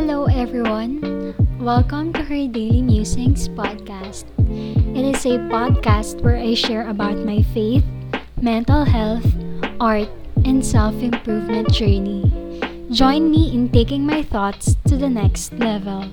Hello, 0.00 0.24
everyone. 0.32 1.36
Welcome 1.60 2.16
to 2.16 2.24
her 2.24 2.48
Daily 2.48 2.80
Musings 2.80 3.52
podcast. 3.52 4.24
It 4.96 5.04
is 5.04 5.28
a 5.28 5.36
podcast 5.52 6.24
where 6.24 6.40
I 6.40 6.56
share 6.56 6.88
about 6.88 7.20
my 7.20 7.44
faith, 7.52 7.84
mental 8.40 8.88
health, 8.88 9.28
art, 9.76 10.08
and 10.48 10.64
self 10.64 10.96
improvement 11.04 11.68
journey. 11.68 12.24
Join 12.88 13.28
me 13.28 13.52
in 13.52 13.68
taking 13.68 14.08
my 14.08 14.24
thoughts 14.24 14.72
to 14.88 14.96
the 14.96 15.12
next 15.12 15.52
level. 15.60 16.08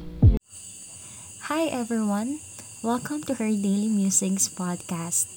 Hi, 1.47 1.71
everyone. 1.71 2.43
Welcome 2.83 3.23
to 3.31 3.39
her 3.39 3.47
Daily 3.47 3.87
Musings 3.87 4.51
podcast. 4.51 5.31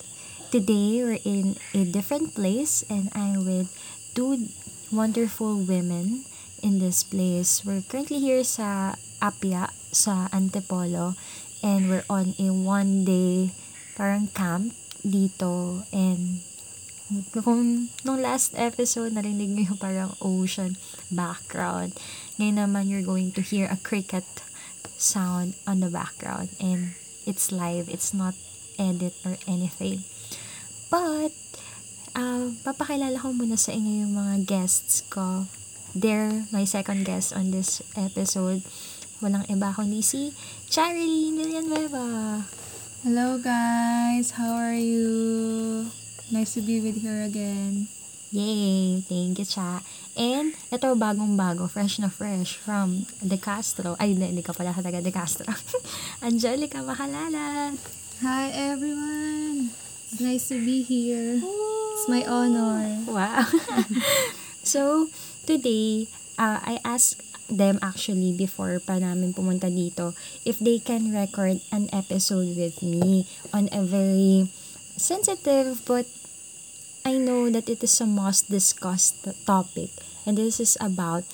Today, 0.51 1.07
we're 1.07 1.23
in 1.23 1.55
a 1.71 1.87
different 1.87 2.35
place, 2.35 2.83
and 2.91 3.15
I'm 3.15 3.47
with 3.47 3.71
two 4.19 4.51
wonderful 4.91 5.55
women 5.63 6.27
in 6.63 6.79
this 6.79 7.03
place. 7.03 7.65
We're 7.65 7.85
currently 7.85 8.21
here 8.21 8.45
sa 8.45 8.97
Apia, 9.21 9.73
sa 9.93 10.29
Antipolo, 10.33 11.17
and 11.61 11.89
we're 11.89 12.07
on 12.09 12.37
a 12.39 12.49
one 12.53 13.05
day 13.05 13.53
parang 13.99 14.33
camp 14.33 14.73
dito. 15.05 15.85
And 15.93 16.41
kung 17.35 17.91
nung 18.07 18.23
last 18.23 18.55
episode 18.55 19.13
narinig 19.13 19.51
niyo 19.51 19.75
yung 19.75 19.81
parang 19.83 20.15
ocean 20.23 20.79
background 21.11 21.91
ngayon 22.39 22.63
naman 22.63 22.87
you're 22.87 23.03
going 23.03 23.35
to 23.35 23.43
hear 23.43 23.67
a 23.67 23.75
cricket 23.83 24.23
sound 25.01 25.57
on 25.67 25.81
the 25.81 25.89
background. 25.89 26.53
And 26.61 26.95
it's 27.27 27.51
live. 27.51 27.89
It's 27.89 28.13
not 28.13 28.37
edit 28.79 29.17
or 29.25 29.41
anything. 29.49 30.05
But 30.93 31.33
uh, 32.15 32.53
papakilala 32.63 33.17
ko 33.21 33.33
muna 33.33 33.57
sa 33.57 33.73
inyo 33.73 34.07
yung 34.07 34.15
mga 34.15 34.47
guests 34.47 35.03
ko 35.09 35.49
they're 35.95 36.45
my 36.53 36.65
second 36.65 37.05
guest 37.05 37.33
on 37.35 37.51
this 37.51 37.83
episode. 37.97 38.63
Walang 39.21 39.45
iba 39.53 39.75
kundi 39.77 40.01
si 40.01 40.33
Charlie 40.71 41.35
Villanueva. 41.37 42.41
Hello 43.05 43.41
guys, 43.41 44.37
how 44.37 44.57
are 44.57 44.77
you? 44.77 45.89
Nice 46.31 46.55
to 46.55 46.63
be 46.63 46.81
with 46.81 47.03
her 47.03 47.25
again. 47.25 47.89
Yay! 48.31 49.03
Thank 49.11 49.43
you, 49.43 49.47
Cha. 49.49 49.83
And, 50.15 50.55
ito 50.71 50.95
bagong-bago, 50.95 51.67
fresh 51.67 51.99
na 51.99 52.07
fresh 52.07 52.63
from 52.63 53.03
De 53.19 53.35
Castro. 53.35 53.99
Ay, 53.99 54.15
hindi, 54.15 54.31
hindi 54.31 54.45
ka 54.47 54.55
pala 54.55 54.71
taga 54.71 55.03
De 55.03 55.11
Castro. 55.11 55.51
Angelica 56.23 56.79
Mahalala. 56.79 57.75
Hi 58.23 58.55
everyone! 58.55 59.75
It's 60.15 60.23
nice 60.23 60.47
to 60.55 60.63
be 60.63 60.87
here. 60.87 61.43
It's 61.43 62.07
my 62.07 62.23
honor. 62.23 63.03
Wow. 63.11 63.51
so, 64.63 65.11
today, 65.51 66.07
uh, 66.39 66.63
I 66.63 66.79
asked 66.87 67.27
them 67.51 67.83
actually 67.83 68.31
before 68.31 68.79
pa 68.79 69.03
namin 69.03 69.35
pumunta 69.35 69.67
dito 69.67 70.15
if 70.47 70.63
they 70.63 70.79
can 70.79 71.11
record 71.11 71.59
an 71.75 71.91
episode 71.91 72.55
with 72.55 72.79
me 72.79 73.27
on 73.51 73.67
a 73.75 73.83
very 73.83 74.47
sensitive 74.95 75.83
but 75.83 76.07
I 77.03 77.19
know 77.19 77.51
that 77.51 77.67
it 77.67 77.83
is 77.83 77.99
a 77.99 78.07
most 78.07 78.47
discussed 78.47 79.27
topic 79.43 79.91
and 80.23 80.39
this 80.39 80.63
is 80.63 80.79
about 80.79 81.27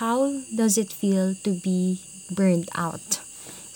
how 0.00 0.40
does 0.48 0.80
it 0.80 0.88
feel 0.88 1.36
to 1.44 1.52
be 1.52 2.00
burned 2.32 2.72
out. 2.72 3.20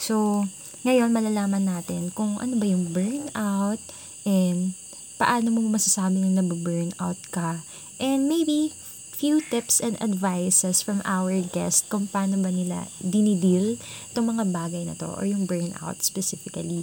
So, 0.01 0.49
ngayon 0.89 1.13
malalaman 1.13 1.69
natin 1.69 2.09
kung 2.17 2.41
ano 2.41 2.57
ba 2.57 2.65
yung 2.65 2.89
burnout 2.89 3.83
and 4.25 4.73
paano 5.21 5.53
mo 5.53 5.61
masasabi 5.69 6.25
na 6.25 6.41
nababurnout 6.41 7.21
ka 7.29 7.61
and 8.01 8.25
maybe 8.25 8.73
few 9.15 9.39
tips 9.39 9.79
and 9.79 9.95
advices 10.03 10.83
from 10.83 10.99
our 11.07 11.39
guest 11.39 11.87
kung 11.87 12.11
paano 12.11 12.43
ba 12.43 12.51
nila 12.51 12.91
dinidil 12.99 13.79
itong 14.11 14.35
mga 14.35 14.45
bagay 14.51 14.83
na 14.83 14.99
to 14.99 15.07
or 15.15 15.23
yung 15.23 15.47
burnout 15.47 16.03
specifically. 16.03 16.83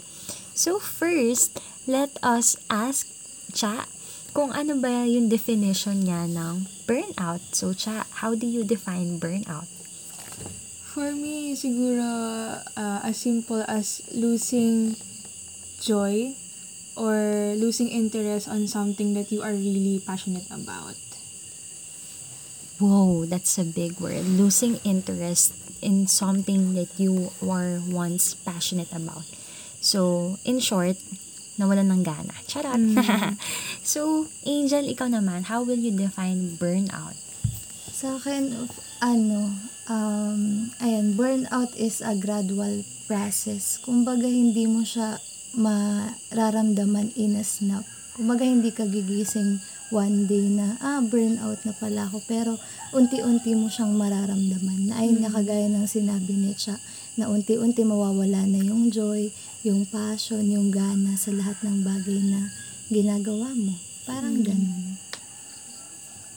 So 0.55 0.79
first, 0.79 1.59
let 1.83 2.15
us 2.23 2.55
ask 2.71 3.11
Cha 3.51 3.83
kung 4.31 4.55
ano 4.55 4.79
ba 4.79 5.03
yung 5.03 5.27
definition 5.27 6.07
niya 6.07 6.31
ng 6.31 6.71
burnout. 6.87 7.43
So 7.51 7.75
Cha, 7.75 8.07
how 8.23 8.31
do 8.31 8.47
you 8.47 8.63
define 8.63 9.19
burnout? 9.19 9.67
For 10.91 11.11
me, 11.11 11.55
siguro 11.55 12.03
uh, 12.63 12.99
as 13.03 13.19
simple 13.19 13.63
as 13.67 14.03
losing 14.15 14.95
joy 15.83 16.35
or 16.95 17.15
losing 17.55 17.87
interest 17.87 18.47
on 18.47 18.67
something 18.67 19.15
that 19.15 19.31
you 19.31 19.43
are 19.43 19.55
really 19.55 19.99
passionate 20.03 20.47
about. 20.51 20.95
Whoa, 22.81 23.29
that's 23.29 23.61
a 23.61 23.63
big 23.63 24.01
word. 24.01 24.25
Losing 24.25 24.81
interest 24.81 25.53
in 25.85 26.09
something 26.09 26.73
that 26.73 26.89
you 26.97 27.29
were 27.37 27.77
once 27.85 28.33
passionate 28.33 28.89
about. 28.89 29.21
So, 29.85 30.41
in 30.41 30.57
short, 30.57 30.97
nawalan 31.61 31.93
ng 31.93 32.01
gana. 32.01 32.33
Charot! 32.49 32.81
Mm. 32.81 33.37
so, 33.85 34.25
Angel, 34.49 34.81
ikaw 34.89 35.13
naman, 35.13 35.45
how 35.45 35.61
will 35.61 35.77
you 35.77 35.93
define 35.93 36.57
burnout? 36.57 37.13
Sa 37.93 38.17
akin, 38.17 38.65
ano, 38.97 39.53
um, 39.85 40.73
ayan, 40.81 41.13
burnout 41.13 41.69
is 41.77 42.01
a 42.01 42.17
gradual 42.17 42.81
process. 43.05 43.77
Kumbaga, 43.77 44.25
hindi 44.25 44.65
mo 44.65 44.81
siya 44.81 45.21
mararamdaman 45.53 47.13
in 47.13 47.37
a 47.37 47.45
snap. 47.45 47.85
Kumbaga, 48.17 48.41
hindi 48.41 48.73
ka 48.73 48.89
gigising 48.89 49.61
one 49.91 50.25
day 50.25 50.47
na, 50.47 50.79
ah, 50.79 51.03
burnout 51.03 51.61
na 51.67 51.75
pala 51.75 52.07
ako. 52.07 52.23
Pero, 52.25 52.57
unti-unti 52.95 53.53
mo 53.53 53.67
siyang 53.67 53.93
mararamdaman. 53.93 54.89
Na 54.89 55.03
ay, 55.03 55.13
mm. 55.13 55.21
nakagaya 55.21 55.67
ng 55.67 55.85
sinabi 55.85 56.33
ni 56.33 56.55
Cha, 56.57 56.79
na 57.19 57.27
unti-unti 57.27 57.83
mawawala 57.83 58.47
na 58.47 58.59
yung 58.63 58.89
joy, 58.89 59.29
yung 59.67 59.85
passion, 59.85 60.47
yung 60.47 60.71
gana 60.71 61.13
sa 61.19 61.35
lahat 61.35 61.59
ng 61.61 61.83
bagay 61.85 62.19
na 62.23 62.49
ginagawa 62.89 63.51
mo. 63.53 63.75
Parang 64.07 64.41
mm. 64.41 64.45
ganun. 64.47 64.97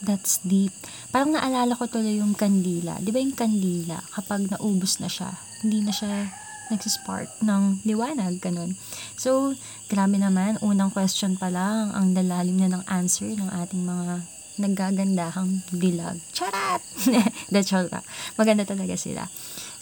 That's 0.04 0.44
deep. 0.44 0.74
Parang 1.08 1.32
naalala 1.32 1.72
ko 1.80 1.88
tuloy 1.88 2.20
yung 2.20 2.36
kandila. 2.36 3.00
Di 3.00 3.08
ba 3.08 3.22
yung 3.24 3.32
kandila, 3.32 4.04
kapag 4.12 4.52
naubos 4.52 5.00
na 5.00 5.08
siya, 5.08 5.32
hindi 5.64 5.80
na 5.80 5.96
siya 5.96 6.43
nagsispark 6.72 7.28
ng 7.44 7.84
liwanag, 7.84 8.40
ganun. 8.40 8.76
So, 9.18 9.56
grabe 9.88 10.16
naman, 10.16 10.60
unang 10.64 10.92
question 10.94 11.36
pa 11.36 11.52
lang, 11.52 11.92
ang 11.92 12.16
lalalim 12.16 12.60
na 12.60 12.78
ng 12.78 12.84
answer 12.88 13.28
ng 13.28 13.50
ating 13.52 13.82
mga 13.84 14.24
naggagandahang 14.54 15.66
dilag. 15.74 16.22
Charat! 16.30 16.80
That's 17.52 17.74
all. 17.74 17.90
Maganda 18.38 18.62
talaga 18.62 18.94
sila. 18.94 19.26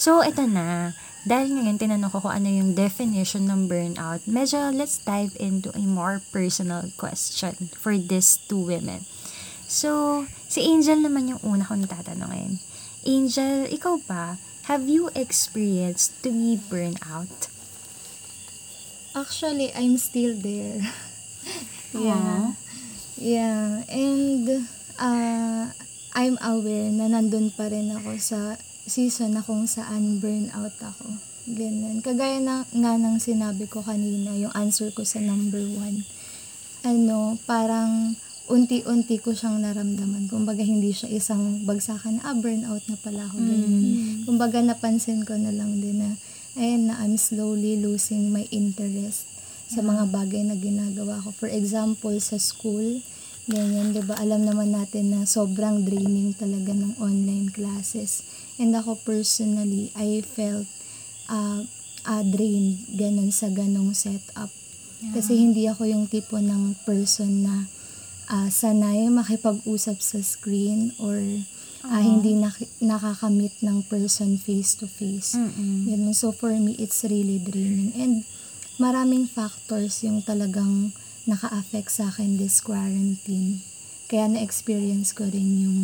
So, 0.00 0.24
ito 0.24 0.48
na. 0.48 0.96
Dahil 1.22 1.54
ngayon, 1.54 1.78
tinanong 1.78 2.10
ko 2.10 2.18
kung 2.26 2.34
ano 2.34 2.50
yung 2.50 2.74
definition 2.74 3.46
ng 3.46 3.70
burnout, 3.70 4.26
medyo 4.26 4.74
let's 4.74 4.98
dive 4.98 5.30
into 5.38 5.70
a 5.78 5.84
more 5.86 6.18
personal 6.34 6.90
question 6.98 7.70
for 7.78 7.94
these 7.94 8.42
two 8.50 8.58
women. 8.58 9.06
So, 9.72 10.28
si 10.52 10.68
Angel 10.68 11.00
naman 11.00 11.32
yung 11.32 11.40
una 11.40 11.64
kong 11.64 11.88
tatanungin. 11.88 12.60
Angel, 13.08 13.72
ikaw 13.72 13.96
ba, 14.04 14.36
Have 14.70 14.86
you 14.86 15.10
experienced 15.18 16.22
to 16.22 16.30
be 16.30 16.54
burned 16.54 17.02
out? 17.02 17.50
Actually, 19.10 19.74
I'm 19.74 19.98
still 19.98 20.38
there. 20.38 20.86
yeah. 21.90 22.54
Yeah. 23.18 23.82
And 23.90 24.70
uh, 25.02 25.66
I'm 26.14 26.36
aware 26.46 26.94
na 26.94 27.10
nandun 27.10 27.50
pa 27.58 27.74
rin 27.74 27.90
ako 27.90 28.22
sa 28.22 28.54
season 28.86 29.34
na 29.34 29.42
kung 29.42 29.66
saan 29.66 30.22
burnout 30.22 30.78
ako. 30.78 31.10
Ganun. 31.50 31.98
Kagaya 31.98 32.38
na, 32.38 32.62
nga 32.70 32.94
ng 32.94 33.18
sinabi 33.18 33.66
ko 33.66 33.82
kanina, 33.82 34.30
yung 34.38 34.54
answer 34.54 34.94
ko 34.94 35.02
sa 35.02 35.18
number 35.18 35.66
one. 35.74 36.06
Ano, 36.86 37.34
parang 37.50 38.14
unti-unti 38.50 39.22
ko 39.22 39.36
siyang 39.36 39.62
naramdaman. 39.62 40.26
Kumbaga, 40.26 40.64
hindi 40.64 40.90
siya 40.90 41.10
isang 41.12 41.62
bagsakan 41.62 42.18
na, 42.18 42.32
ah, 42.32 42.36
burnout 42.36 42.82
na 42.90 42.98
pala 42.98 43.30
ako, 43.30 43.38
ganyan. 43.38 43.70
Mm. 43.70 44.18
Kumbaga, 44.26 44.58
napansin 44.58 45.22
ko 45.22 45.38
na 45.38 45.54
lang 45.54 45.78
din 45.78 46.02
na, 46.02 46.10
ayun 46.58 46.90
na, 46.90 46.98
I'm 46.98 47.14
slowly 47.14 47.78
losing 47.78 48.34
my 48.34 48.48
interest 48.50 49.30
sa 49.70 49.80
mga 49.80 50.10
bagay 50.10 50.42
na 50.44 50.58
ginagawa 50.58 51.22
ko. 51.22 51.32
For 51.32 51.48
example, 51.48 52.12
sa 52.18 52.36
school, 52.36 53.00
ganyan, 53.48 53.94
di 53.94 54.02
ba? 54.04 54.18
Alam 54.20 54.44
naman 54.44 54.74
natin 54.74 55.14
na 55.14 55.24
sobrang 55.24 55.86
draining 55.86 56.36
talaga 56.36 56.74
ng 56.76 56.98
online 57.00 57.48
classes. 57.50 58.26
And 58.60 58.76
ako 58.76 59.00
personally, 59.00 59.90
I 59.96 60.20
felt 60.22 60.68
uh, 61.32 61.64
uh, 62.06 62.22
drained 62.26 62.84
ganun 62.94 63.30
sa 63.32 63.48
ganong 63.48 63.94
setup. 63.96 64.50
Yeah. 65.02 65.18
Kasi 65.18 65.40
hindi 65.40 65.66
ako 65.66 65.88
yung 65.88 66.04
tipo 66.06 66.38
ng 66.38 66.78
person 66.86 67.42
na 67.42 67.66
uh, 68.32 68.48
sanay 68.48 69.12
makipag-usap 69.12 70.00
sa 70.00 70.18
screen 70.24 70.96
or 70.96 71.20
uh, 71.84 72.00
hindi 72.00 72.32
nak- 72.32 72.72
nakakamit 72.80 73.52
ng 73.60 73.84
person 73.86 74.40
face 74.40 74.72
to 74.74 74.88
face. 74.88 75.36
Ganun. 75.86 76.16
So 76.16 76.32
for 76.32 76.56
me, 76.56 76.74
it's 76.80 77.04
really 77.04 77.36
draining. 77.36 77.92
And 77.94 78.24
maraming 78.80 79.28
factors 79.28 80.00
yung 80.00 80.24
talagang 80.24 80.96
naka-affect 81.28 81.92
sa 81.92 82.08
akin 82.10 82.40
this 82.40 82.64
quarantine. 82.64 83.60
Kaya 84.08 84.32
na-experience 84.32 85.12
ko 85.12 85.28
rin 85.28 85.50
yung 85.60 85.80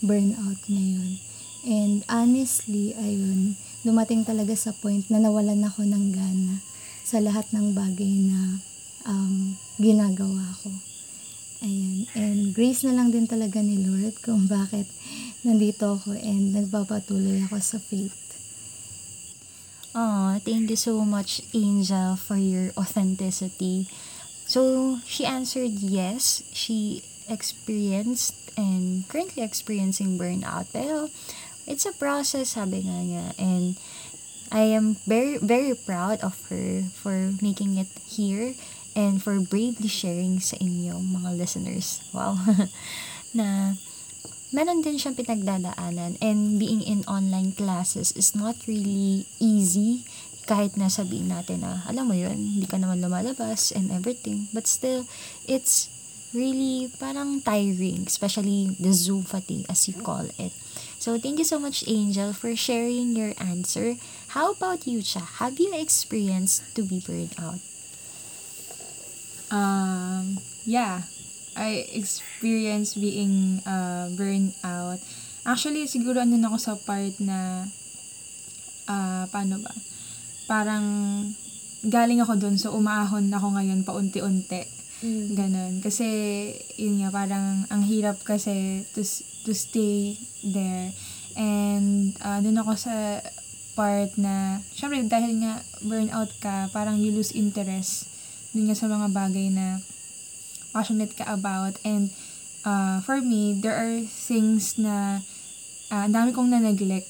burnout 0.00 0.62
ngayon. 0.70 1.18
And 1.66 2.06
honestly, 2.06 2.94
ayun, 2.96 3.58
dumating 3.82 4.22
talaga 4.24 4.54
sa 4.54 4.70
point 4.72 5.04
na 5.10 5.18
nawalan 5.18 5.66
ako 5.66 5.84
ng 5.84 6.14
gana 6.14 6.62
sa 7.02 7.18
lahat 7.18 7.50
ng 7.50 7.74
bagay 7.74 8.14
na 8.24 8.62
um, 9.04 9.58
ginagawa 9.76 10.54
ko. 10.62 10.70
Ayun. 11.58 12.06
And 12.14 12.54
grace 12.54 12.86
na 12.86 12.94
lang 12.94 13.10
din 13.10 13.26
talaga 13.26 13.58
ni 13.58 13.82
Lord 13.82 14.14
kung 14.22 14.46
bakit 14.46 14.86
nandito 15.42 15.98
ako 15.98 16.14
and 16.14 16.54
nagpapatuloy 16.54 17.42
ako 17.46 17.58
sa 17.58 17.78
faith. 17.82 18.14
Aw, 19.98 20.38
thank 20.44 20.70
you 20.70 20.78
so 20.78 21.02
much, 21.02 21.42
Angel, 21.50 22.14
for 22.14 22.38
your 22.38 22.70
authenticity. 22.78 23.90
So, 24.46 25.02
she 25.02 25.26
answered 25.26 25.82
yes. 25.82 26.46
She 26.54 27.02
experienced 27.26 28.54
and 28.54 29.02
currently 29.10 29.42
experiencing 29.42 30.14
burnout. 30.14 30.70
Pero, 30.70 31.10
it's 31.66 31.88
a 31.88 31.96
process, 31.96 32.54
sabi 32.54 32.86
nga 32.86 33.02
niya. 33.02 33.26
And, 33.42 33.74
I 34.48 34.72
am 34.72 34.96
very, 35.04 35.36
very 35.36 35.74
proud 35.74 36.24
of 36.24 36.32
her 36.48 36.88
for 36.96 37.36
making 37.42 37.76
it 37.76 37.92
here 38.08 38.56
and 38.96 39.20
for 39.22 39.40
bravely 39.40 39.88
sharing 39.88 40.40
sa 40.40 40.56
inyo, 40.60 41.00
mga 41.00 41.36
listeners. 41.36 42.00
Wow. 42.12 42.38
na, 43.38 43.76
meron 44.52 44.80
din 44.80 44.96
siyang 44.96 45.16
pinagdadaanan. 45.18 46.16
And 46.20 46.56
being 46.56 46.80
in 46.80 47.04
online 47.04 47.52
classes 47.52 48.12
is 48.16 48.32
not 48.32 48.56
really 48.64 49.28
easy. 49.40 50.04
Kahit 50.48 50.80
na 50.80 50.88
sabihin 50.88 51.28
natin 51.28 51.60
na 51.60 51.84
alam 51.84 52.08
mo 52.08 52.16
yun, 52.16 52.56
hindi 52.56 52.64
ka 52.64 52.80
naman 52.80 53.04
lumalabas 53.04 53.68
and 53.76 53.92
everything. 53.92 54.48
But 54.56 54.64
still 54.64 55.04
it's 55.44 55.92
really 56.32 56.88
parang 56.96 57.44
tiring. 57.44 58.08
Especially 58.08 58.72
the 58.80 58.96
Zoom 58.96 59.28
fatigue 59.28 59.68
as 59.68 59.84
you 59.88 59.96
call 60.00 60.24
it. 60.40 60.52
So 60.98 61.14
thank 61.20 61.38
you 61.38 61.46
so 61.46 61.60
much 61.60 61.84
Angel 61.86 62.32
for 62.32 62.56
sharing 62.56 63.14
your 63.14 63.36
answer. 63.38 64.00
How 64.34 64.56
about 64.56 64.88
you 64.88 65.04
Cha? 65.04 65.22
Have 65.38 65.60
you 65.60 65.70
experienced 65.76 66.74
to 66.74 66.82
be 66.82 66.98
burned 66.98 67.36
out 67.38 67.60
Um, 69.48 70.36
yeah, 70.68 71.02
I 71.56 71.88
experienced 71.96 73.00
being 73.00 73.64
uh, 73.64 74.12
burned 74.14 74.54
out. 74.62 75.00
Actually, 75.48 75.88
siguro 75.88 76.20
ano 76.20 76.36
na 76.36 76.52
ako 76.52 76.58
sa 76.60 76.74
part 76.76 77.16
na, 77.24 77.64
ah, 78.86 79.24
paano 79.32 79.58
ba? 79.58 79.72
Parang, 80.44 80.86
galing 81.82 82.20
ako 82.20 82.36
dun, 82.36 82.60
so 82.60 82.76
umaahon 82.76 83.32
ako 83.32 83.56
ngayon 83.56 83.86
paunti-unti. 83.86 84.62
Ganon. 85.34 85.80
Kasi, 85.80 86.06
yun 86.76 87.00
nga, 87.00 87.10
parang, 87.10 87.64
ang 87.72 87.82
hirap 87.86 88.20
kasi 88.22 88.84
to, 88.92 89.00
to 89.46 89.52
stay 89.56 90.20
there. 90.44 90.92
And, 91.38 92.12
uh, 92.20 92.44
dun 92.44 92.60
ako 92.60 92.76
sa 92.76 93.24
part 93.72 94.12
na, 94.20 94.60
syempre, 94.74 95.00
dahil 95.06 95.38
nga 95.40 95.64
burnout 95.86 96.34
ka, 96.42 96.68
parang 96.74 97.00
you 97.00 97.14
lose 97.14 97.32
interest 97.32 98.17
dun 98.52 98.68
nga 98.68 98.76
sa 98.76 98.88
mga 98.88 99.08
bagay 99.12 99.52
na 99.52 99.82
passionate 100.72 101.14
ka 101.16 101.24
about. 101.28 101.76
And, 101.82 102.12
uh, 102.64 103.00
for 103.02 103.20
me, 103.20 103.56
there 103.58 103.76
are 103.76 104.04
things 104.04 104.76
na, 104.76 105.24
uh, 105.90 106.04
ang 106.08 106.14
dami 106.14 106.30
kong 106.36 106.52
na-neglect 106.52 107.08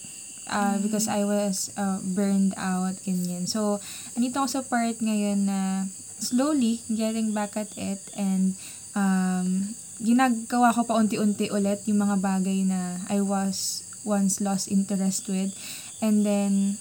uh, 0.49 0.81
because 0.81 1.07
I 1.07 1.25
was 1.25 1.71
uh, 1.77 2.01
burned 2.03 2.57
out, 2.57 2.97
ganyan. 3.05 3.47
So, 3.47 3.81
andito 4.17 4.41
ako 4.41 4.49
sa 4.49 4.63
part 4.65 4.99
ngayon 4.99 5.47
na 5.47 5.87
slowly 6.19 6.83
getting 6.91 7.31
back 7.31 7.55
at 7.55 7.71
it 7.79 8.03
and 8.19 8.59
um, 8.99 9.71
ginagawa 10.03 10.75
ko 10.75 10.83
pa 10.83 10.99
unti-unti 10.99 11.51
ulit 11.51 11.83
yung 11.87 12.03
mga 12.03 12.19
bagay 12.19 12.67
na 12.67 13.03
I 13.07 13.23
was 13.23 13.87
once 14.03 14.43
lost 14.43 14.71
interest 14.71 15.27
with. 15.31 15.55
And 16.03 16.23
then, 16.23 16.79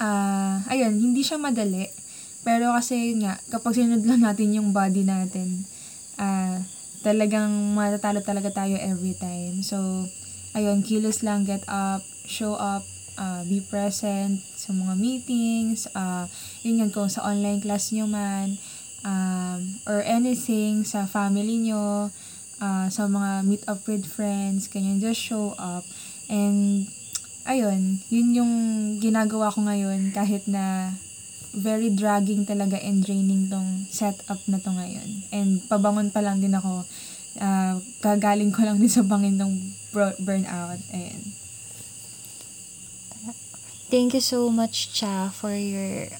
ah 0.00 0.64
ayun, 0.68 1.00
hindi 1.00 1.24
siya 1.24 1.40
madali. 1.40 1.88
Pero 2.48 2.72
kasi 2.72 3.12
nga, 3.20 3.36
kapag 3.52 3.76
sinunod 3.76 4.08
lang 4.08 4.24
natin 4.24 4.56
yung 4.56 4.72
body 4.72 5.04
natin, 5.04 5.68
ah 6.16 6.56
talagang 7.04 7.52
matatalo 7.76 8.24
talaga 8.24 8.48
tayo 8.64 8.80
every 8.80 9.12
time. 9.12 9.60
So, 9.60 9.76
ayun, 10.56 10.80
kilos 10.80 11.20
lang, 11.20 11.44
get 11.44 11.60
up, 11.68 12.00
show 12.24 12.56
up, 12.56 12.88
ah, 13.20 13.44
be 13.44 13.60
present 13.60 14.40
sa 14.56 14.72
mga 14.72 14.96
meetings, 14.96 15.92
ah 15.92 16.24
yun 16.64 16.80
yan, 16.80 16.90
kung 16.90 17.12
sa 17.12 17.28
online 17.28 17.60
class 17.60 17.92
nyo 17.92 18.08
man, 18.08 18.56
um, 19.04 19.60
or 19.84 20.00
anything 20.08 20.88
sa 20.88 21.04
family 21.04 21.60
nyo, 21.68 22.08
ah, 22.64 22.88
sa 22.88 23.04
mga 23.06 23.44
meet 23.44 23.62
up 23.68 23.84
with 23.84 24.08
friends, 24.08 24.72
ganyan, 24.72 25.04
just 25.04 25.20
show 25.20 25.52
up. 25.60 25.84
And, 26.32 26.88
ayun, 27.44 28.00
yun 28.08 28.28
yung 28.32 28.54
ginagawa 29.04 29.52
ko 29.52 29.68
ngayon 29.68 30.16
kahit 30.16 30.48
na 30.48 30.96
very 31.58 31.90
dragging 31.92 32.46
talaga 32.46 32.78
and 32.80 33.04
draining 33.04 33.50
tong 33.50 33.84
setup 33.90 34.40
na 34.48 34.62
to 34.62 34.70
ngayon. 34.72 35.10
And 35.34 35.60
pabangon 35.66 36.14
pa 36.14 36.24
lang 36.24 36.40
din 36.40 36.56
ako. 36.56 36.86
ah 37.38 37.78
kagaling 38.02 38.50
ko 38.50 38.66
lang 38.66 38.82
din 38.82 38.90
sa 38.90 39.04
bangin 39.04 39.38
ng 39.38 39.52
burnout. 40.22 40.80
Ayan. 40.90 41.22
Thank 43.88 44.12
you 44.12 44.20
so 44.20 44.52
much, 44.52 44.92
Cha, 44.92 45.32
for 45.32 45.56
your 45.56 46.12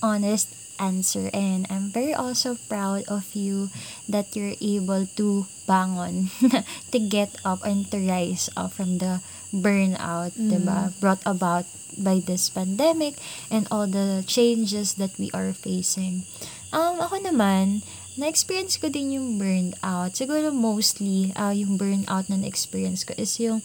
honest 0.00 0.59
answer. 0.80 1.28
And 1.36 1.68
I'm 1.68 1.92
very 1.92 2.16
also 2.16 2.56
proud 2.68 3.04
of 3.06 3.36
you 3.36 3.68
that 4.08 4.32
you're 4.34 4.56
able 4.58 5.04
to 5.20 5.44
bangon, 5.68 6.32
to 6.92 6.98
get 6.98 7.36
up 7.44 7.60
and 7.62 7.84
to 7.92 8.00
rise 8.00 8.48
up 8.56 8.72
from 8.72 8.98
the 8.98 9.20
burnout, 9.52 10.32
diba? 10.40 10.96
Brought 10.98 11.22
about 11.28 11.68
by 12.00 12.22
this 12.24 12.48
pandemic 12.48 13.20
and 13.50 13.68
all 13.70 13.86
the 13.86 14.24
changes 14.26 14.94
that 14.96 15.12
we 15.18 15.28
are 15.36 15.52
facing. 15.52 16.24
Um, 16.72 17.02
ako 17.02 17.20
naman, 17.28 17.82
na-experience 18.14 18.78
ko 18.78 18.88
din 18.88 19.18
yung 19.18 19.38
burnout. 19.38 20.14
Siguro 20.14 20.54
mostly, 20.54 21.34
uh, 21.34 21.50
yung 21.50 21.76
burnout 21.76 22.30
na 22.30 22.38
na-experience 22.38 23.02
ko 23.04 23.12
is 23.18 23.36
yung 23.42 23.62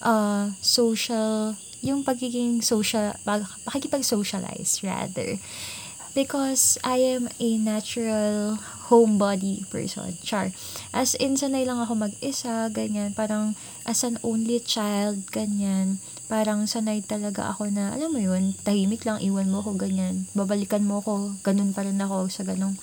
uh, 0.00 0.52
social, 0.60 1.56
yung 1.84 2.02
pagiging 2.04 2.60
social, 2.64 3.12
pag, 3.24 3.44
pakikipag-socialize 3.68 4.80
rather. 4.84 5.36
Because 6.16 6.80
I 6.80 6.96
am 7.12 7.28
a 7.36 7.60
natural 7.60 8.56
homebody 8.88 9.68
person. 9.68 10.16
Char. 10.24 10.48
As 10.96 11.12
in, 11.20 11.36
sanay 11.36 11.68
lang 11.68 11.76
ako 11.76 12.08
mag-isa, 12.08 12.72
ganyan. 12.72 13.12
Parang 13.12 13.52
as 13.84 14.00
an 14.00 14.16
only 14.24 14.64
child, 14.64 15.28
ganyan. 15.28 16.00
Parang 16.32 16.64
sanay 16.64 17.04
talaga 17.04 17.52
ako 17.52 17.68
na, 17.68 17.92
alam 17.92 18.16
mo 18.16 18.20
yun, 18.24 18.56
tahimik 18.64 19.04
lang, 19.04 19.20
iwan 19.20 19.52
mo 19.52 19.60
ko, 19.60 19.76
ganyan. 19.76 20.24
Babalikan 20.32 20.88
mo 20.88 21.04
ko, 21.04 21.36
ganun 21.44 21.76
pa 21.76 21.84
rin 21.84 22.00
ako 22.00 22.32
sa 22.32 22.48
ganong 22.48 22.80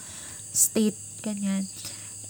state, 0.53 1.01
ganyan. 1.25 1.65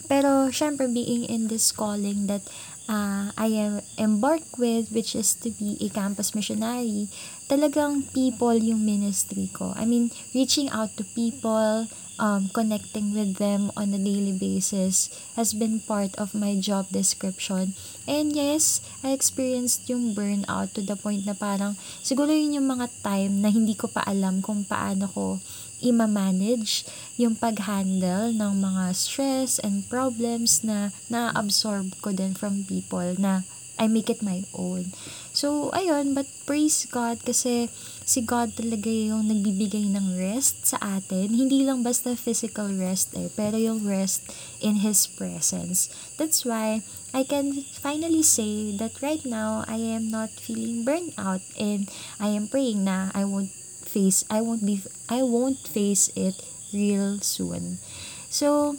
Pero, 0.08 0.56
syempre, 0.56 0.88
being 0.88 1.27
in 1.27 1.51
this 1.51 1.75
calling 1.75 2.32
that 2.32 2.48
uh, 2.88 3.32
I 3.36 3.48
am 3.60 3.84
embarked 3.98 4.56
with, 4.60 4.92
which 4.92 5.16
is 5.16 5.36
to 5.44 5.51
be 5.51 5.75
a 5.84 5.89
campus 5.89 6.36
missionary, 6.36 7.08
talagang 7.53 8.01
people 8.17 8.57
yung 8.57 8.81
ministry 8.81 9.45
ko. 9.53 9.77
I 9.77 9.86
mean, 9.86 10.10
reaching 10.33 10.74
out 10.74 10.98
to 10.98 11.05
people, 11.05 11.86
um, 12.17 12.50
connecting 12.50 13.13
with 13.13 13.38
them 13.38 13.69
on 13.77 13.93
a 13.93 14.01
daily 14.01 14.33
basis 14.33 15.13
has 15.38 15.53
been 15.53 15.77
part 15.77 16.17
of 16.17 16.33
my 16.33 16.57
job 16.57 16.89
description. 16.89 17.77
And 18.10 18.33
yes, 18.33 18.81
I 19.05 19.13
experienced 19.13 19.86
yung 19.86 20.17
burnout 20.17 20.74
to 20.74 20.81
the 20.81 20.98
point 20.98 21.29
na 21.29 21.38
parang 21.38 21.77
siguro 22.01 22.33
yun 22.33 22.57
yung 22.57 22.74
mga 22.74 22.89
time 23.05 23.45
na 23.45 23.53
hindi 23.53 23.77
ko 23.77 23.86
pa 23.86 24.01
alam 24.01 24.41
kung 24.41 24.65
paano 24.65 25.05
ko 25.13 25.38
ima-manage 25.83 26.89
yung 27.22 27.38
pag-handle 27.38 28.33
ng 28.33 28.53
mga 28.55 28.98
stress 28.98 29.62
and 29.62 29.86
problems 29.91 30.65
na 30.65 30.89
na-absorb 31.05 31.93
ko 32.01 32.15
din 32.15 32.33
from 32.33 32.65
people 32.65 33.13
na 33.22 33.45
I 33.77 33.89
make 33.89 34.10
it 34.10 34.22
my 34.22 34.46
own. 34.53 34.94
So, 35.34 35.74
ayun, 35.74 36.13
but 36.13 36.30
praise 36.46 36.86
God 36.86 37.25
kasi 37.25 37.74
si 38.06 38.22
God 38.22 38.53
talaga 38.53 38.86
yung 38.86 39.25
nagbibigay 39.25 39.89
ng 39.89 40.13
rest 40.13 40.70
sa 40.70 40.77
atin. 40.77 41.34
Hindi 41.34 41.65
lang 41.65 41.82
basta 41.82 42.13
physical 42.13 42.70
rest 42.77 43.18
eh, 43.18 43.34
pero 43.34 43.58
yung 43.58 43.82
rest 43.82 44.30
in 44.62 44.86
His 44.86 45.10
presence. 45.10 45.89
That's 46.22 46.46
why 46.46 46.86
I 47.18 47.25
can 47.25 47.65
finally 47.82 48.22
say 48.22 48.77
that 48.77 49.01
right 49.01 49.25
now 49.25 49.65
I 49.65 49.82
am 49.82 50.13
not 50.13 50.30
feeling 50.38 50.86
burnt 50.86 51.18
out 51.18 51.42
and 51.58 51.89
I 52.22 52.34
am 52.34 52.50
praying 52.50 52.86
na 52.86 53.10
I 53.13 53.25
won't 53.25 53.53
face 53.86 54.25
I 54.30 54.42
won't 54.42 54.65
be 54.65 54.82
I 55.06 55.22
won't 55.22 55.62
face 55.62 56.10
it 56.18 56.42
real 56.74 57.22
soon. 57.22 57.77
So, 58.34 58.77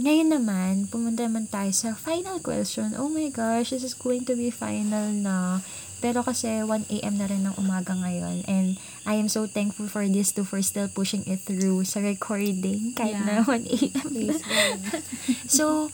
ngayon 0.00 0.32
naman, 0.32 0.72
pumunta 0.88 1.28
naman 1.28 1.44
tayo 1.52 1.68
sa 1.76 1.92
final 1.92 2.40
question. 2.40 2.96
Oh 2.96 3.12
my 3.12 3.28
gosh, 3.28 3.76
this 3.76 3.84
is 3.84 3.92
going 3.92 4.24
to 4.24 4.32
be 4.32 4.48
final 4.48 5.12
na. 5.12 5.60
Pero 6.00 6.24
kasi 6.24 6.64
1 6.64 6.88
a.m. 6.88 7.14
na 7.20 7.28
rin 7.28 7.44
ng 7.44 7.54
umaga 7.60 7.92
ngayon. 7.92 8.42
And 8.48 8.80
I 9.04 9.20
am 9.20 9.28
so 9.28 9.44
thankful 9.44 9.92
for 9.92 10.08
this 10.08 10.32
two 10.32 10.48
for 10.48 10.64
still 10.64 10.88
pushing 10.88 11.22
it 11.28 11.44
through 11.44 11.84
sa 11.84 12.00
recording 12.00 12.96
kahit 12.96 13.20
na 13.22 13.44
1 13.44 13.68
a.m. 13.68 14.08
na. 14.32 14.36
so, 15.60 15.92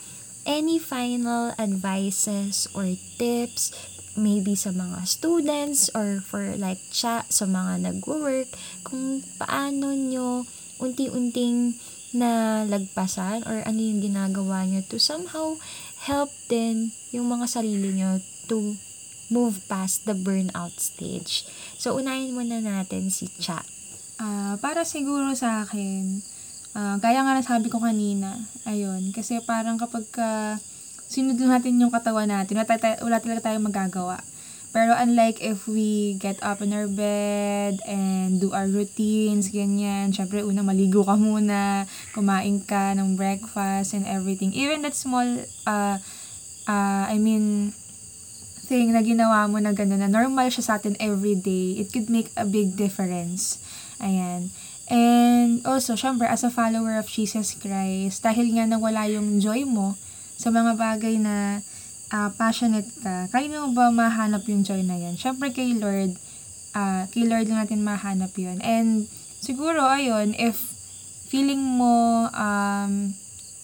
any 0.49 0.79
final 0.79 1.53
advices 1.59 2.71
or 2.73 2.87
tips 3.21 3.75
maybe 4.19 4.59
sa 4.59 4.75
mga 4.75 5.07
students 5.07 5.87
or 5.95 6.19
for 6.23 6.55
like 6.59 6.83
cha 6.91 7.23
sa 7.31 7.47
mga 7.47 7.87
nagwo-work 7.87 8.51
kung 8.83 9.23
paano 9.39 9.95
nyo 9.95 10.43
unti-unting 10.79 11.77
na 12.17 12.63
lagpasan 12.65 13.45
or 13.45 13.61
ano 13.69 13.81
yung 13.85 14.01
ginagawa 14.01 14.65
nyo 14.65 14.81
to 14.89 14.97
somehow 14.97 15.59
help 16.09 16.33
din 16.49 16.95
yung 17.13 17.29
mga 17.29 17.47
sarili 17.51 17.93
nyo 17.93 18.23
to 18.49 18.79
move 19.29 19.61
past 19.69 20.09
the 20.09 20.17
burnout 20.17 20.73
stage. 20.81 21.45
So, 21.77 22.01
unahin 22.01 22.33
muna 22.33 22.65
natin 22.65 23.13
si 23.13 23.29
Cha. 23.37 23.61
Ah, 24.19 24.57
para 24.59 24.89
siguro 24.89 25.37
sa 25.37 25.69
akin, 25.69 26.25
ah, 26.73 26.97
gaya 26.97 27.21
nga 27.23 27.37
nasabi 27.37 27.69
ko 27.69 27.79
kanina, 27.79 28.41
ayun, 28.65 29.13
kasi 29.13 29.39
parang 29.45 29.77
kapag 29.77 30.09
ka 30.09 30.57
sinunod 31.09 31.41
natin 31.41 31.81
yung 31.81 31.93
katawan 31.93 32.29
natin, 32.29 32.61
wala, 32.61 32.69
tayo, 32.69 32.97
wala 33.05 33.21
talaga 33.21 33.49
tayong 33.49 33.69
magagawa. 33.69 34.21
Pero 34.69 34.93
unlike 34.93 35.41
if 35.41 35.65
we 35.65 36.21
get 36.21 36.37
up 36.45 36.61
in 36.61 36.77
our 36.77 36.89
bed 36.89 37.81
and 37.89 38.37
do 38.37 38.53
our 38.53 38.69
routines, 38.69 39.49
ganyan, 39.49 40.13
syempre 40.13 40.45
una 40.45 40.61
maligo 40.61 41.09
ka 41.09 41.17
muna, 41.17 41.89
kumain 42.13 42.61
ka 42.61 42.93
ng 42.93 43.17
breakfast 43.17 43.97
and 43.97 44.05
everything. 44.05 44.53
Even 44.53 44.85
that 44.85 44.93
small, 44.93 45.25
uh, 45.65 45.97
uh, 46.69 47.05
I 47.09 47.17
mean, 47.17 47.73
thing 48.69 48.93
na 48.93 49.01
ginawa 49.01 49.49
mo 49.49 49.57
na 49.57 49.73
gano'n, 49.73 50.05
na 50.05 50.13
normal 50.13 50.53
siya 50.53 50.65
sa 50.69 50.75
atin 50.77 51.01
every 51.01 51.33
day, 51.33 51.81
it 51.81 51.89
could 51.89 52.13
make 52.13 52.29
a 52.37 52.45
big 52.45 52.77
difference. 52.77 53.57
Ayan. 54.05 54.53
And 54.89 55.65
also, 55.65 55.97
syempre, 55.97 56.29
as 56.29 56.45
a 56.45 56.53
follower 56.53 57.01
of 57.01 57.09
Jesus 57.09 57.57
Christ, 57.57 58.21
dahil 58.21 58.53
nga 58.57 58.69
nawala 58.69 59.09
yung 59.09 59.41
joy 59.41 59.65
mo 59.65 59.97
sa 60.37 60.53
mga 60.53 60.77
bagay 60.77 61.17
na 61.17 61.65
ah, 62.13 62.33
passionate 62.33 62.89
ka, 63.03 63.29
kaya 63.29 63.49
mo 63.53 63.73
ba 63.77 63.93
mahanap 63.93 64.45
yung 64.49 64.65
joy 64.65 64.81
na 64.85 64.97
yan? 64.97 65.17
Syempre 65.21 65.53
kay 65.53 65.77
Lord, 65.77 66.17
ah, 66.73 67.05
kay 67.13 67.29
Lord 67.29 67.49
lang 67.49 67.65
natin 67.65 67.85
mahanap 67.85 68.33
yun. 68.37 68.61
And 68.65 69.09
siguro, 69.41 69.85
ayun, 69.85 70.37
if 70.37 70.57
feeling 71.29 71.61
mo 71.61 72.29
um, 72.33 73.13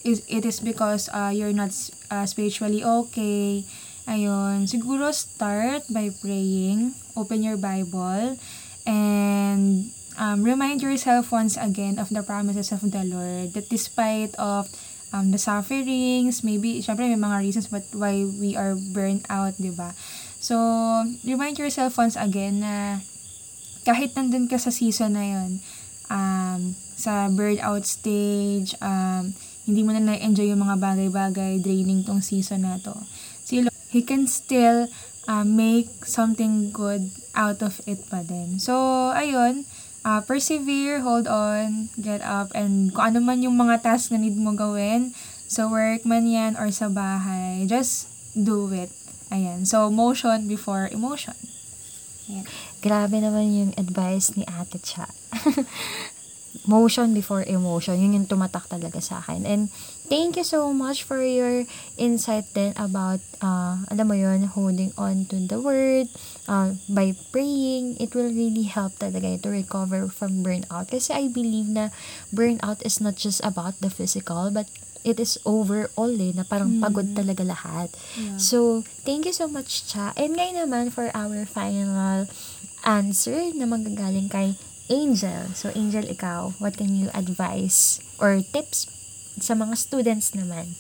is, 0.04 0.20
it 0.28 0.44
is 0.44 0.60
because 0.60 1.08
uh, 1.08 1.32
you're 1.32 1.56
not 1.56 1.72
uh, 2.12 2.28
spiritually 2.28 2.84
okay, 2.84 3.64
ayun, 4.04 4.68
siguro 4.68 5.08
start 5.16 5.88
by 5.88 6.12
praying, 6.20 6.92
open 7.16 7.40
your 7.40 7.56
Bible, 7.56 8.36
and 8.84 9.88
um, 10.18 10.44
remind 10.44 10.82
yourself 10.82 11.32
once 11.32 11.56
again 11.56 11.98
of 11.98 12.12
the 12.12 12.22
promises 12.22 12.70
of 12.72 12.84
the 12.84 13.04
Lord 13.04 13.54
that 13.54 13.68
despite 13.68 14.34
of 14.36 14.68
um, 15.14 15.30
the 15.30 15.38
sufferings, 15.38 16.42
maybe, 16.42 16.83
syempre 16.83 17.06
may 17.06 17.14
mga 17.14 17.38
reasons 17.47 17.71
but 17.71 17.87
why 17.94 18.26
we 18.26 18.59
are 18.59 18.75
burnt 18.75 19.23
out, 19.30 19.54
di 19.54 19.71
ba? 19.71 19.94
So, 20.42 20.59
remind 21.23 21.62
yourself 21.62 21.94
once 21.94 22.18
again 22.18 22.66
na 22.66 22.99
kahit 23.87 24.18
nandun 24.18 24.50
ka 24.50 24.59
sa 24.59 24.75
season 24.75 25.14
na 25.14 25.23
yon 25.23 25.50
um, 26.11 26.75
sa 26.99 27.30
burnout 27.30 27.87
stage, 27.87 28.75
um, 28.83 29.30
hindi 29.64 29.80
mo 29.87 29.94
na 29.94 30.02
na-enjoy 30.02 30.50
yung 30.50 30.66
mga 30.66 30.76
bagay-bagay, 30.83 31.62
draining 31.62 32.02
tong 32.02 32.21
season 32.21 32.66
na 32.66 32.76
to. 32.83 32.92
Si 33.47 33.62
Lord, 33.62 33.73
He 33.94 34.02
can 34.02 34.26
still 34.26 34.90
uh, 35.30 35.47
make 35.47 35.87
something 36.02 36.75
good 36.75 37.14
out 37.38 37.62
of 37.62 37.78
it 37.87 38.02
pa 38.11 38.26
din. 38.26 38.59
So, 38.59 38.75
ayun, 39.14 39.62
uh, 40.04 40.20
persevere, 40.23 41.00
hold 41.00 41.26
on, 41.26 41.88
get 41.99 42.20
up, 42.20 42.52
and 42.54 42.92
kung 42.92 43.16
ano 43.16 43.18
man 43.25 43.42
yung 43.42 43.56
mga 43.56 43.82
tasks 43.82 44.12
na 44.12 44.20
need 44.20 44.37
mo 44.37 44.52
gawin, 44.52 45.16
sa 45.49 45.66
work 45.66 46.04
man 46.04 46.28
yan 46.28 46.54
or 46.61 46.68
sa 46.70 46.92
bahay, 46.92 47.64
just 47.64 48.08
do 48.37 48.68
it. 48.70 48.92
Ayan. 49.32 49.66
So, 49.66 49.88
motion 49.88 50.46
before 50.46 50.87
emotion. 50.92 51.34
Ayan. 52.28 52.44
Grabe 52.84 53.16
naman 53.20 53.52
yung 53.52 53.73
advice 53.76 54.37
ni 54.37 54.44
Ate 54.44 54.78
Cha. 54.80 55.08
Motion 56.70 57.12
before 57.12 57.42
emotion. 57.44 57.99
Yun 57.99 58.16
yung 58.23 58.28
tumatak 58.30 58.70
talaga 58.70 59.02
sa 59.02 59.20
akin. 59.20 59.42
And 59.44 59.62
thank 60.08 60.37
you 60.37 60.44
so 60.44 60.73
much 60.73 61.02
for 61.02 61.23
your 61.23 61.64
insight 61.96 62.49
din 62.52 62.73
about, 62.76 63.20
uh, 63.40 63.80
alam 63.88 64.06
mo 64.08 64.14
yun, 64.14 64.44
holding 64.49 64.92
on 64.96 65.25
to 65.28 65.37
the 65.40 65.61
word. 65.61 66.08
Uh, 66.44 66.76
by 66.88 67.16
praying, 67.32 67.96
it 68.00 68.12
will 68.14 68.28
really 68.28 68.68
help 68.68 68.92
talaga 69.00 69.40
to 69.40 69.49
recover 69.49 70.08
from 70.08 70.44
burnout. 70.44 70.92
Kasi 70.92 71.12
I 71.12 71.28
believe 71.28 71.68
na 71.68 71.88
burnout 72.32 72.84
is 72.84 73.00
not 73.00 73.16
just 73.16 73.40
about 73.44 73.80
the 73.80 73.88
physical, 73.88 74.52
but 74.52 74.68
it 75.04 75.20
is 75.20 75.37
overall 75.44 76.16
eh, 76.16 76.32
na 76.32 76.49
parang 76.49 76.80
pagod 76.80 77.12
talaga 77.12 77.44
lahat. 77.44 77.92
Yeah. 78.16 78.40
So, 78.40 78.82
thank 79.04 79.28
you 79.28 79.37
so 79.37 79.46
much, 79.46 79.84
Cha. 79.88 80.16
And 80.16 80.37
ngayon 80.37 80.64
naman 80.64 80.84
for 80.92 81.12
our 81.12 81.44
final 81.44 82.25
answer 82.84 83.52
na 83.52 83.68
magagaling 83.68 84.32
kay 84.32 84.56
Angel. 84.88 85.52
So, 85.56 85.73
Angel, 85.76 86.04
ikaw, 86.08 86.56
what 86.61 86.76
can 86.76 86.96
you 86.96 87.08
advise 87.12 88.00
or 88.20 88.40
tips 88.40 88.88
sa 89.38 89.58
mga 89.58 89.74
students 89.74 90.34
naman? 90.34 90.70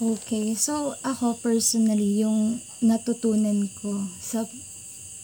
Okay, 0.00 0.56
so 0.56 0.96
ako 1.04 1.36
personally, 1.44 2.24
yung 2.24 2.64
natutunan 2.80 3.68
ko 3.84 4.08
sa 4.16 4.48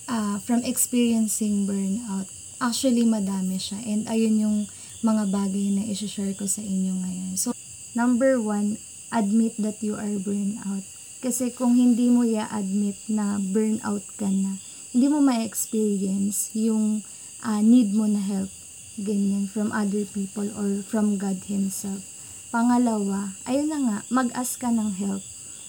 ah, 0.04 0.36
from 0.44 0.60
experiencing 0.68 1.64
burnout, 1.64 2.28
actually 2.60 3.08
madami 3.08 3.56
siya. 3.56 3.80
And 3.88 4.04
ayun 4.04 4.36
yung 4.36 4.58
mga 5.00 5.32
bagay 5.32 5.80
na 5.80 5.88
isi-share 5.88 6.36
ko 6.36 6.44
sa 6.44 6.60
inyo 6.60 6.92
ngayon. 6.92 7.32
So, 7.40 7.56
number 7.96 8.36
one, 8.36 8.76
admit 9.08 9.56
that 9.56 9.80
you 9.80 9.96
are 9.96 10.20
burnout. 10.20 10.84
Kasi 11.24 11.48
kung 11.56 11.72
hindi 11.72 12.12
mo 12.12 12.22
i-admit 12.22 13.00
na 13.08 13.40
burnout 13.40 14.04
ka 14.20 14.28
na, 14.28 14.60
hindi 14.92 15.06
mo 15.08 15.24
ma-experience 15.24 16.52
yung 16.52 17.00
ah, 17.40 17.64
need 17.64 17.96
mo 17.96 18.04
na 18.04 18.20
help 18.20 18.52
ganyan 18.96 19.44
from 19.44 19.68
other 19.76 20.08
people 20.08 20.48
or 20.56 20.80
from 20.80 21.20
God 21.20 21.44
Himself. 21.44 22.00
Pangalawa, 22.48 23.36
ayun 23.44 23.68
na 23.68 23.78
nga, 23.84 23.98
mag-ask 24.08 24.56
ka 24.56 24.72
ng 24.72 24.96
help. 24.96 25.20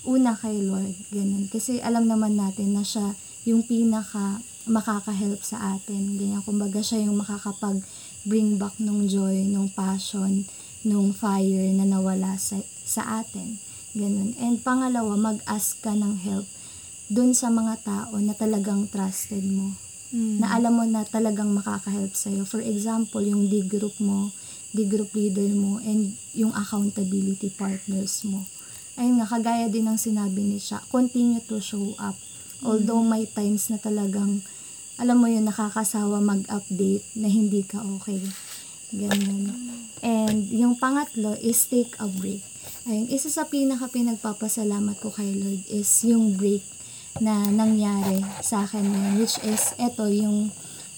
Una 0.07 0.39
kay 0.39 0.63
Lord, 0.63 0.95
ganun. 1.11 1.51
Kasi 1.51 1.83
alam 1.83 2.07
naman 2.07 2.39
natin 2.39 2.71
na 2.71 2.87
siya 2.87 3.11
yung 3.43 3.67
pinaka 3.67 4.39
makaka-help 4.63 5.43
sa 5.43 5.75
atin. 5.75 6.15
Ganyan, 6.15 6.43
kumbaga 6.47 6.79
siya 6.79 7.03
yung 7.03 7.19
makakapag 7.19 7.83
bring 8.23 8.55
back 8.55 8.75
nung 8.79 9.07
joy, 9.07 9.47
nung 9.47 9.67
passion, 9.71 10.47
nung 10.87 11.11
fire 11.11 11.71
na 11.75 11.83
nawala 11.83 12.39
sa, 12.39 12.59
sa 12.87 13.23
atin. 13.23 13.59
Ganun. 13.91 14.35
And 14.39 14.59
pangalawa, 14.63 15.19
mag-ask 15.19 15.83
ka 15.83 15.91
ng 15.91 16.15
help 16.23 16.47
dun 17.11 17.35
sa 17.35 17.47
mga 17.51 17.83
tao 17.83 18.15
na 18.19 18.35
talagang 18.35 18.87
trusted 18.91 19.43
mo 19.43 19.86
Mm. 20.07 20.39
na 20.39 20.55
alam 20.55 20.71
mo 20.71 20.83
na 20.87 21.03
talagang 21.03 21.51
makaka-help 21.51 22.15
sa'yo. 22.15 22.47
For 22.47 22.63
example, 22.63 23.19
yung 23.19 23.51
D 23.51 23.67
group 23.67 23.99
mo, 23.99 24.31
D 24.71 24.87
group 24.87 25.11
leader 25.11 25.47
mo, 25.51 25.83
and 25.83 26.15
yung 26.31 26.55
accountability 26.55 27.51
partners 27.51 28.23
mo. 28.23 28.47
Ayun 28.95 29.19
nga, 29.19 29.27
kagaya 29.27 29.67
din 29.67 29.85
ng 29.85 29.99
sinabi 29.99 30.47
ni 30.47 30.63
siya, 30.63 30.79
continue 30.87 31.43
to 31.43 31.59
show 31.59 31.91
up. 31.99 32.15
Although 32.63 33.03
may 33.03 33.27
times 33.27 33.69
na 33.69 33.77
talagang, 33.77 34.41
alam 34.97 35.19
mo 35.19 35.27
yun, 35.27 35.45
nakakasawa 35.45 36.23
mag-update 36.23 37.05
na 37.19 37.27
hindi 37.27 37.61
ka 37.67 37.83
okay. 37.99 38.23
Ganyan. 38.95 39.51
And 39.99 40.47
yung 40.47 40.79
pangatlo 40.79 41.35
is 41.43 41.67
take 41.67 41.93
a 41.99 42.07
break. 42.07 42.41
Ayun, 42.87 43.11
isa 43.11 43.27
sa 43.27 43.43
pinaka 43.43 43.91
pinagpapasalamat 43.91 44.95
ko 45.03 45.11
kay 45.11 45.35
Lord 45.35 45.67
is 45.67 45.91
yung 46.07 46.39
break 46.39 46.63
na 47.19 47.49
nangyari 47.49 48.21
sa 48.43 48.65
akin 48.65 48.85
ngayon, 48.85 49.15
which 49.21 49.37
is 49.45 49.73
eto 49.81 50.09
yung 50.09 50.53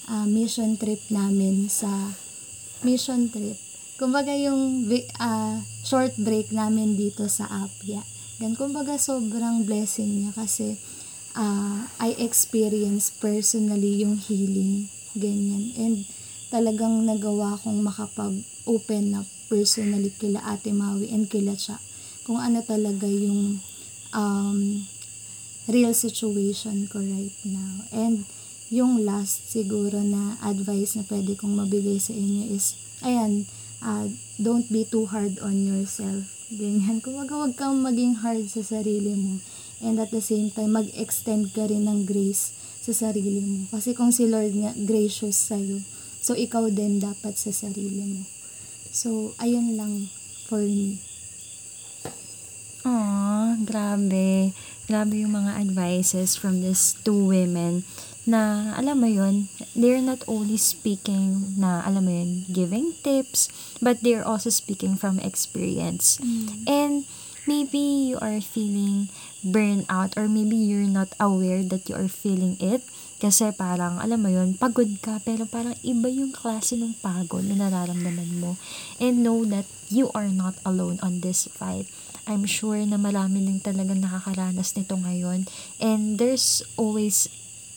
ah, 0.10 0.26
mission 0.28 0.76
trip 0.76 1.00
namin 1.12 1.72
sa 1.72 1.90
mission 2.84 3.28
trip. 3.32 3.56
Kumbaga 4.00 4.32
yung 4.36 4.88
ah, 5.20 5.60
short 5.84 6.16
break 6.20 6.52
namin 6.56 6.96
dito 6.96 7.28
sa 7.28 7.48
Apia. 7.68 8.00
Gan 8.40 8.56
kumbaga 8.56 8.96
sobrang 8.96 9.68
blessing 9.68 10.24
niya 10.24 10.32
kasi 10.32 10.80
ah, 11.36 11.88
I 12.00 12.16
experience 12.20 13.12
personally 13.12 14.04
yung 14.04 14.16
healing. 14.16 14.88
Ganyan. 15.16 15.76
And 15.76 15.96
talagang 16.50 17.06
nagawa 17.06 17.60
kong 17.62 17.84
makapag-open 17.84 19.20
up 19.20 19.28
personally 19.50 20.14
kila 20.16 20.40
Ate 20.46 20.72
Maui 20.72 21.10
and 21.10 21.26
kila 21.26 21.58
siya. 21.58 21.78
Kung 22.24 22.38
ano 22.38 22.62
talaga 22.62 23.10
yung 23.10 23.58
um, 24.14 24.60
real 25.70 25.94
situation 25.94 26.90
ko 26.90 27.00
right 27.00 27.38
now. 27.46 27.86
And 27.94 28.26
yung 28.74 29.06
last 29.06 29.50
siguro 29.50 30.02
na 30.02 30.38
advice 30.42 30.98
na 30.98 31.06
pwede 31.06 31.38
kong 31.38 31.58
mabigay 31.58 32.02
sa 32.02 32.14
inyo 32.14 32.50
is, 32.54 32.78
ayan, 33.06 33.46
ah, 33.82 34.10
don't 34.42 34.70
be 34.70 34.86
too 34.86 35.10
hard 35.10 35.38
on 35.42 35.66
yourself. 35.66 36.26
Ganyan. 36.50 36.98
Kung 37.02 37.22
wag, 37.22 37.30
wag 37.30 37.54
kang 37.54 37.82
maging 37.86 38.26
hard 38.26 38.50
sa 38.50 38.66
sarili 38.66 39.14
mo. 39.14 39.38
And 39.80 40.02
at 40.02 40.10
the 40.10 40.20
same 40.20 40.50
time, 40.50 40.76
mag-extend 40.76 41.54
ka 41.54 41.70
rin 41.70 41.86
ng 41.86 42.10
grace 42.10 42.52
sa 42.82 42.92
sarili 42.92 43.40
mo. 43.40 43.70
Kasi 43.70 43.94
kung 43.94 44.10
si 44.10 44.26
Lord 44.26 44.58
nga 44.58 44.74
gracious 44.76 45.38
sa'yo, 45.50 45.80
so 46.20 46.34
ikaw 46.34 46.68
din 46.74 46.98
dapat 47.00 47.38
sa 47.38 47.54
sarili 47.54 48.04
mo. 48.04 48.22
So, 48.90 49.38
ayun 49.38 49.78
lang 49.78 50.10
for 50.50 50.66
me. 50.66 50.98
Aw, 52.84 53.62
grabe. 53.62 54.50
Grabe 54.90 55.22
yung 55.22 55.38
mga 55.38 55.62
advices 55.62 56.34
from 56.34 56.66
these 56.66 56.98
two 57.06 57.30
women 57.30 57.86
na 58.26 58.74
alam 58.74 59.06
mo 59.06 59.10
yun, 59.10 59.46
they're 59.78 60.02
not 60.02 60.26
only 60.26 60.58
speaking 60.58 61.54
na 61.62 61.86
alam 61.86 62.10
mo 62.10 62.12
yun, 62.14 62.50
giving 62.50 62.98
tips, 63.06 63.54
but 63.78 64.02
they're 64.02 64.26
also 64.26 64.50
speaking 64.50 64.98
from 64.98 65.22
experience. 65.22 66.18
And 66.66 67.06
maybe 67.46 68.14
you 68.14 68.18
are 68.22 68.42
feeling 68.42 69.10
burnout 69.42 70.14
or 70.14 70.30
maybe 70.30 70.58
you're 70.58 70.90
not 70.90 71.14
aware 71.18 71.66
that 71.66 71.90
you 71.90 71.98
are 71.98 72.10
feeling 72.10 72.58
it. 72.62 72.82
Kasi 73.20 73.52
parang, 73.52 74.00
alam 74.00 74.22
mo 74.22 74.30
yun, 74.32 74.56
pagod 74.56 74.88
ka, 75.04 75.20
pero 75.26 75.44
parang 75.44 75.76
iba 75.84 76.08
yung 76.08 76.32
klase 76.32 76.80
ng 76.80 76.96
pagod 77.04 77.44
na 77.44 77.68
nararamdaman 77.68 78.40
mo. 78.40 78.56
And 79.02 79.26
know 79.26 79.44
that 79.50 79.68
you 79.90 80.14
are 80.14 80.30
not 80.30 80.56
alone 80.66 81.02
on 81.02 81.22
this 81.22 81.50
fight. 81.50 81.90
I'm 82.30 82.46
sure 82.46 82.78
na 82.86 83.02
marami 83.02 83.42
din 83.42 83.60
talaga 83.60 83.98
nakakaranas 83.98 84.78
nito 84.78 84.96
ngayon. 84.96 85.50
And 85.82 86.22
there's 86.22 86.62
always 86.78 87.28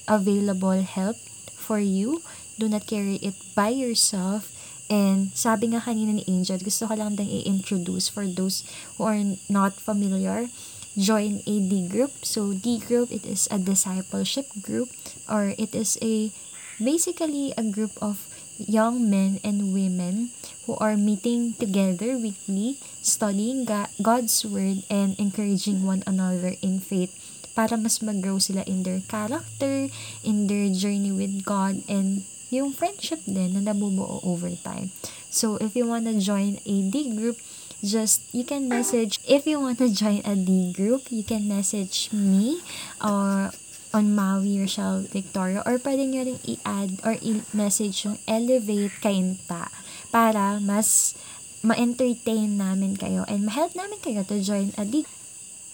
available 0.04 0.85
help 0.85 1.16
for 1.57 1.81
you. 1.81 2.21
Do 2.61 2.69
not 2.69 2.85
carry 2.85 3.16
it 3.25 3.35
by 3.57 3.73
yourself. 3.73 4.52
And 4.92 5.33
sabi 5.33 5.73
nga 5.73 5.81
kanina 5.81 6.21
ni 6.21 6.25
Angel, 6.28 6.61
gusto 6.61 6.85
ko 6.85 6.95
lang 7.00 7.16
din 7.16 7.33
i-introduce 7.33 8.12
for 8.12 8.28
those 8.28 8.61
who 9.00 9.09
are 9.09 9.25
not 9.49 9.73
familiar 9.81 10.52
join 10.97 11.40
a 11.47 11.57
D 11.61 11.88
group. 11.88 12.12
So 12.25 12.52
D 12.52 12.78
group 12.78 13.09
it 13.12 13.25
is 13.25 13.49
a 13.50 13.59
discipleship 13.59 14.49
group 14.61 14.88
or 15.28 15.57
it 15.57 15.75
is 15.75 15.97
a 16.02 16.28
basically 16.76 17.54
a 17.57 17.64
group 17.64 17.92
of 18.00 18.28
young 18.59 19.09
men 19.09 19.41
and 19.45 19.73
women 19.73 20.31
who 20.67 20.77
are 20.77 20.97
meeting 20.97 21.55
together 21.55 22.19
weekly, 22.19 22.79
studying 23.03 23.67
God's 24.01 24.45
word 24.45 24.85
and 24.91 25.19
encouraging 25.19 25.85
one 25.85 26.03
another 26.07 26.55
in 26.63 26.81
faith 26.81 27.13
para 27.53 27.77
mas 27.77 28.01
mag-grow 28.01 28.41
sila 28.41 28.65
in 28.65 28.83
their 28.83 29.01
character, 29.05 29.93
in 30.25 30.49
their 30.49 30.73
journey 30.73 31.13
with 31.13 31.45
God, 31.45 31.85
and 31.85 32.25
yung 32.49 32.73
friendship 32.73 33.21
din 33.29 33.57
na 33.57 33.73
nabubuo 33.73 34.21
over 34.25 34.49
time. 34.61 34.93
So, 35.33 35.57
if 35.61 35.77
you 35.77 35.89
wanna 35.89 36.17
join 36.21 36.61
a 36.65 36.77
D 36.89 37.13
group, 37.13 37.41
just 37.83 38.23
you 38.31 38.45
can 38.45 38.69
message 38.69 39.19
if 39.27 39.45
you 39.45 39.59
want 39.59 39.77
to 39.83 39.91
join 40.03 40.23
a 40.25 40.39
D 40.39 40.73
group 40.73 41.11
you 41.11 41.27
can 41.27 41.51
message 41.51 42.09
me 42.15 42.63
or 43.03 43.51
on 43.93 44.17
Maui 44.17 44.61
Rochelle 44.61 45.05
Victoria 45.09 45.63
or 45.65 45.77
pwede 45.79 46.05
nyo 46.09 46.25
rin 46.25 46.41
i-add 46.49 47.01
or 47.05 47.17
i-message 47.21 48.09
yung 48.09 48.19
Elevate 48.29 48.97
Kainta 49.01 49.69
para 50.13 50.61
mas 50.61 51.17
ma-entertain 51.63 52.59
namin 52.59 52.99
kayo 52.99 53.23
and 53.31 53.47
ma-help 53.47 53.73
namin 53.79 54.01
kayo 54.03 54.27
to 54.27 54.41
join 54.43 54.75
a 54.77 54.85
D 54.85 55.07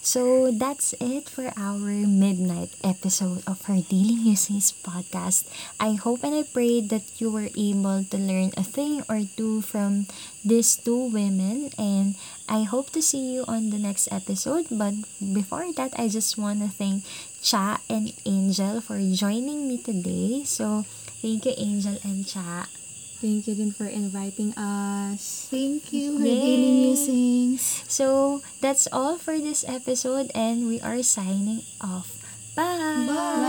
So 0.08 0.48
that's 0.48 0.94
it 1.04 1.28
for 1.28 1.52
our 1.58 1.92
midnight 2.06 2.70
episode 2.80 3.42
of 3.44 3.60
our 3.68 3.82
Daily 3.82 4.16
Musings 4.16 4.72
podcast. 4.72 5.44
I 5.76 6.00
hope 6.00 6.24
and 6.24 6.32
I 6.32 6.48
pray 6.48 6.80
that 6.80 7.20
you 7.20 7.28
were 7.28 7.50
able 7.52 8.06
to 8.08 8.16
learn 8.16 8.54
a 8.56 8.64
thing 8.64 9.02
or 9.10 9.26
two 9.36 9.60
from 9.60 10.06
these 10.40 10.80
two 10.80 11.10
women 11.12 11.74
and 11.76 12.14
I 12.48 12.62
hope 12.62 12.88
to 12.96 13.02
see 13.02 13.36
you 13.36 13.44
on 13.44 13.68
the 13.68 13.76
next 13.76 14.08
episode. 14.08 14.72
But 14.72 14.96
before 15.20 15.68
that, 15.76 15.92
I 15.98 16.08
just 16.08 16.38
want 16.38 16.64
to 16.64 16.72
thank 16.72 17.04
Cha 17.42 17.80
and 17.88 18.12
Angel 18.26 18.80
for 18.80 18.98
joining 19.00 19.68
me 19.68 19.78
today. 19.78 20.44
So 20.44 20.84
thank 21.22 21.46
you 21.46 21.54
Angel 21.56 21.98
and 22.04 22.26
Cha. 22.26 22.66
Thank 23.18 23.50
you 23.50 23.58
din 23.58 23.74
for 23.74 23.90
inviting 23.90 24.54
us. 24.54 25.50
Thank 25.50 25.90
you, 25.90 26.22
Her 26.22 26.26
Yay! 26.26 26.38
Daily 26.38 26.72
Musings. 26.86 27.82
So 27.90 28.40
that's 28.62 28.86
all 28.94 29.18
for 29.18 29.42
this 29.42 29.66
episode 29.66 30.30
and 30.38 30.70
we 30.70 30.78
are 30.78 31.02
signing 31.02 31.66
off. 31.82 32.14
Bye. 32.54 33.10
Bye. 33.10 33.48